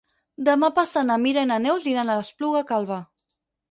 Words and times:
Demà 0.47 0.69
passat 0.79 1.07
na 1.11 1.19
Mira 1.27 1.45
i 1.45 1.51
na 1.53 1.61
Neus 1.69 1.89
iran 1.95 2.13
a 2.13 2.19
l'Espluga 2.23 2.67
Calba. 2.75 3.03